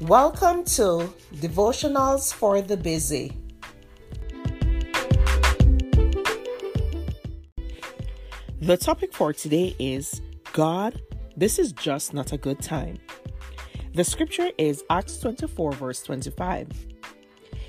Welcome 0.00 0.64
to 0.64 1.12
Devotionals 1.34 2.32
for 2.32 2.62
the 2.62 2.74
Busy. 2.74 3.36
The 8.62 8.78
topic 8.78 9.12
for 9.12 9.34
today 9.34 9.76
is 9.78 10.22
God, 10.54 11.02
this 11.36 11.58
is 11.58 11.72
just 11.72 12.14
not 12.14 12.32
a 12.32 12.38
good 12.38 12.62
time. 12.62 12.96
The 13.92 14.02
scripture 14.02 14.48
is 14.56 14.82
Acts 14.88 15.18
24, 15.18 15.72
verse 15.72 16.02
25. 16.02 16.68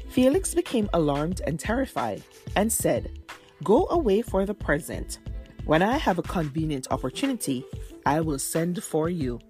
Felix 0.07 0.53
became 0.53 0.89
alarmed 0.93 1.41
and 1.45 1.59
terrified 1.59 2.23
and 2.55 2.71
said, 2.71 3.19
Go 3.61 3.89
away 3.89 4.21
for 4.21 4.45
the 4.45 4.53
present. 4.53 5.19
When 5.65 5.81
I 5.81 5.97
have 5.97 6.17
a 6.17 6.23
convenient 6.23 6.87
opportunity, 6.91 7.65
I 8.05 8.21
will 8.21 8.39
send 8.39 8.81
for 8.81 9.09
you. 9.09 9.41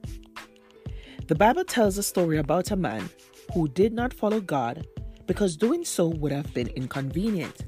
The 1.31 1.35
Bible 1.35 1.63
tells 1.63 1.97
a 1.97 2.03
story 2.03 2.39
about 2.39 2.71
a 2.71 2.75
man 2.75 3.09
who 3.53 3.69
did 3.69 3.93
not 3.93 4.13
follow 4.13 4.41
God 4.41 4.85
because 5.27 5.55
doing 5.55 5.85
so 5.85 6.09
would 6.09 6.33
have 6.33 6.53
been 6.53 6.67
inconvenient. 6.75 7.63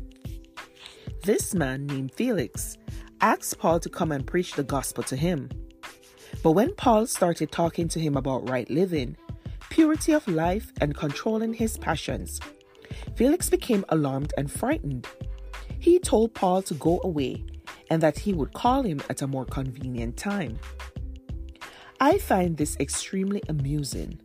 This 1.23 1.53
man, 1.53 1.85
named 1.85 2.13
Felix, 2.13 2.77
asked 3.21 3.57
Paul 3.59 3.79
to 3.79 3.87
come 3.87 4.11
and 4.11 4.27
preach 4.27 4.55
the 4.55 4.65
gospel 4.65 5.01
to 5.05 5.15
him. 5.15 5.47
But 6.43 6.51
when 6.51 6.75
Paul 6.75 7.07
started 7.07 7.53
talking 7.53 7.87
to 7.87 8.01
him 8.01 8.17
about 8.17 8.49
right 8.49 8.69
living, 8.69 9.15
purity 9.69 10.11
of 10.11 10.27
life, 10.27 10.73
and 10.81 10.93
controlling 10.93 11.53
his 11.53 11.77
passions, 11.77 12.41
Felix 13.15 13.49
became 13.49 13.85
alarmed 13.87 14.33
and 14.37 14.51
frightened. 14.51 15.07
He 15.79 15.99
told 15.99 16.33
Paul 16.33 16.63
to 16.63 16.73
go 16.73 16.99
away 17.05 17.45
and 17.89 18.03
that 18.03 18.19
he 18.19 18.33
would 18.33 18.51
call 18.51 18.83
him 18.83 19.01
at 19.09 19.21
a 19.21 19.27
more 19.27 19.45
convenient 19.45 20.17
time. 20.17 20.59
I 22.03 22.17
find 22.17 22.57
this 22.57 22.75
extremely 22.81 23.41
amusing, 23.47 24.19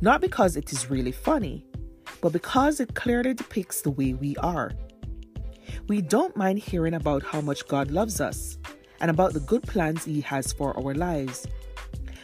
not 0.00 0.20
because 0.20 0.56
it 0.56 0.72
is 0.72 0.90
really 0.90 1.12
funny, 1.12 1.64
but 2.20 2.32
because 2.32 2.80
it 2.80 2.96
clearly 2.96 3.32
depicts 3.32 3.80
the 3.80 3.92
way 3.92 4.12
we 4.14 4.34
are. 4.38 4.72
We 5.86 6.02
don't 6.02 6.36
mind 6.36 6.58
hearing 6.58 6.94
about 6.94 7.22
how 7.22 7.40
much 7.40 7.68
God 7.68 7.92
loves 7.92 8.20
us 8.20 8.58
and 9.00 9.08
about 9.08 9.34
the 9.34 9.46
good 9.46 9.62
plans 9.62 10.04
He 10.04 10.20
has 10.22 10.52
for 10.52 10.76
our 10.76 10.96
lives. 10.96 11.46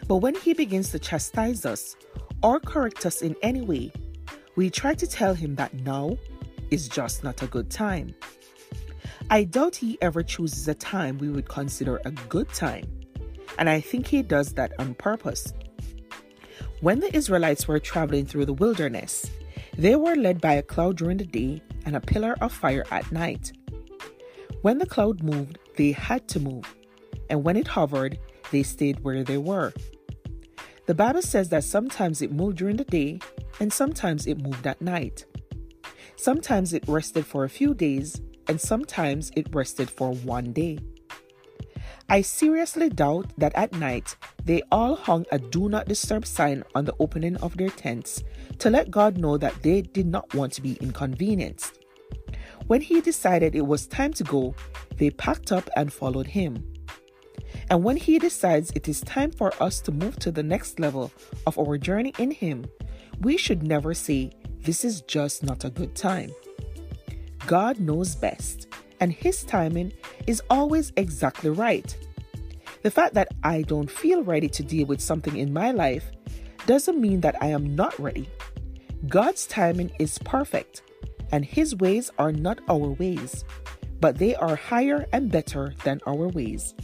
But 0.08 0.16
when 0.16 0.34
He 0.34 0.52
begins 0.52 0.90
to 0.90 0.98
chastise 0.98 1.64
us 1.64 1.94
or 2.42 2.58
correct 2.58 3.06
us 3.06 3.22
in 3.22 3.36
any 3.40 3.60
way, 3.60 3.92
we 4.56 4.68
try 4.68 4.94
to 4.94 5.06
tell 5.06 5.32
Him 5.32 5.54
that 5.54 5.74
now 5.74 6.18
is 6.72 6.88
just 6.88 7.22
not 7.22 7.40
a 7.44 7.46
good 7.46 7.70
time. 7.70 8.16
I 9.30 9.44
doubt 9.44 9.76
He 9.76 9.96
ever 10.02 10.24
chooses 10.24 10.66
a 10.66 10.74
time 10.74 11.18
we 11.18 11.28
would 11.28 11.48
consider 11.48 12.00
a 12.04 12.10
good 12.10 12.48
time 12.48 12.98
and 13.58 13.68
I 13.68 13.80
think 13.80 14.06
he 14.06 14.22
does 14.22 14.54
that 14.54 14.72
on 14.78 14.94
purpose. 14.94 15.52
When 16.80 17.00
the 17.00 17.14
Israelites 17.14 17.66
were 17.66 17.80
traveling 17.80 18.24
through 18.24 18.46
the 18.46 18.52
wilderness, 18.52 19.30
they 19.76 19.96
were 19.96 20.14
led 20.14 20.40
by 20.40 20.54
a 20.54 20.62
cloud 20.62 20.96
during 20.96 21.18
the 21.18 21.26
day 21.26 21.62
and 21.84 21.96
a 21.96 22.00
pillar 22.00 22.36
of 22.40 22.52
fire 22.52 22.84
at 22.90 23.10
night. 23.12 23.52
When 24.62 24.78
the 24.78 24.86
cloud 24.86 25.22
moved, 25.22 25.58
they 25.76 25.92
had 25.92 26.26
to 26.28 26.40
move, 26.40 26.64
and 27.30 27.44
when 27.44 27.56
it 27.56 27.68
hovered, 27.68 28.18
they 28.50 28.62
stayed 28.62 29.00
where 29.00 29.22
they 29.24 29.38
were. 29.38 29.72
The 30.86 30.94
Bible 30.94 31.22
says 31.22 31.50
that 31.50 31.64
sometimes 31.64 32.22
it 32.22 32.32
moved 32.32 32.56
during 32.56 32.76
the 32.76 32.84
day 32.84 33.20
and 33.60 33.72
sometimes 33.72 34.26
it 34.26 34.42
moved 34.42 34.66
at 34.66 34.80
night. 34.80 35.26
Sometimes 36.16 36.72
it 36.72 36.82
rested 36.88 37.26
for 37.26 37.44
a 37.44 37.48
few 37.50 37.74
days 37.74 38.20
and 38.48 38.58
sometimes 38.58 39.30
it 39.36 39.54
rested 39.54 39.90
for 39.90 40.14
one 40.14 40.52
day. 40.52 40.78
I 42.10 42.22
seriously 42.22 42.88
doubt 42.88 43.26
that 43.36 43.54
at 43.54 43.74
night 43.74 44.16
they 44.42 44.62
all 44.72 44.96
hung 44.96 45.26
a 45.30 45.38
do 45.38 45.68
not 45.68 45.88
disturb 45.88 46.24
sign 46.24 46.64
on 46.74 46.86
the 46.86 46.94
opening 46.98 47.36
of 47.36 47.54
their 47.58 47.68
tents 47.68 48.24
to 48.60 48.70
let 48.70 48.90
God 48.90 49.18
know 49.18 49.36
that 49.36 49.62
they 49.62 49.82
did 49.82 50.06
not 50.06 50.32
want 50.32 50.54
to 50.54 50.62
be 50.62 50.78
inconvenienced. 50.80 51.78
When 52.66 52.80
he 52.80 53.02
decided 53.02 53.54
it 53.54 53.66
was 53.66 53.86
time 53.86 54.14
to 54.14 54.24
go, 54.24 54.54
they 54.96 55.10
packed 55.10 55.52
up 55.52 55.68
and 55.76 55.92
followed 55.92 56.28
him. 56.28 56.64
And 57.68 57.84
when 57.84 57.98
he 57.98 58.18
decides 58.18 58.72
it 58.74 58.88
is 58.88 59.02
time 59.02 59.30
for 59.30 59.52
us 59.62 59.80
to 59.82 59.92
move 59.92 60.18
to 60.20 60.30
the 60.30 60.42
next 60.42 60.80
level 60.80 61.12
of 61.46 61.58
our 61.58 61.76
journey 61.76 62.14
in 62.18 62.30
him, 62.30 62.64
we 63.20 63.36
should 63.36 63.62
never 63.62 63.92
say, 63.92 64.30
This 64.60 64.82
is 64.82 65.02
just 65.02 65.42
not 65.42 65.64
a 65.64 65.70
good 65.70 65.94
time. 65.94 66.30
God 67.46 67.80
knows 67.80 68.14
best 68.14 68.66
and 69.00 69.12
his 69.12 69.44
timing 69.44 69.92
is 70.28 70.42
always 70.50 70.92
exactly 70.96 71.48
right. 71.48 71.96
The 72.82 72.90
fact 72.90 73.14
that 73.14 73.28
I 73.42 73.62
don't 73.62 73.90
feel 73.90 74.22
ready 74.22 74.48
to 74.50 74.62
deal 74.62 74.86
with 74.86 75.00
something 75.00 75.36
in 75.36 75.52
my 75.52 75.70
life 75.70 76.12
doesn't 76.66 77.00
mean 77.00 77.22
that 77.22 77.42
I 77.42 77.46
am 77.46 77.74
not 77.74 77.98
ready. 77.98 78.28
God's 79.08 79.46
timing 79.46 79.90
is 79.98 80.18
perfect, 80.18 80.82
and 81.32 81.44
his 81.44 81.74
ways 81.74 82.10
are 82.18 82.30
not 82.30 82.60
our 82.68 82.90
ways, 82.90 83.44
but 84.00 84.18
they 84.18 84.36
are 84.36 84.54
higher 84.54 85.06
and 85.12 85.32
better 85.32 85.74
than 85.82 86.00
our 86.06 86.28
ways. 86.28 86.74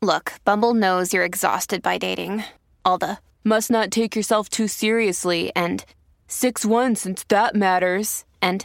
Look, 0.00 0.32
Bumble 0.44 0.74
knows 0.74 1.12
you're 1.12 1.24
exhausted 1.24 1.82
by 1.82 1.98
dating. 1.98 2.44
All 2.84 2.98
the 2.98 3.18
must 3.44 3.70
not 3.70 3.90
take 3.90 4.16
yourself 4.16 4.48
too 4.48 4.68
seriously 4.68 5.52
and 5.54 5.84
6 6.28 6.64
1 6.64 6.96
since 6.96 7.24
that 7.28 7.54
matters. 7.54 8.24
And 8.40 8.64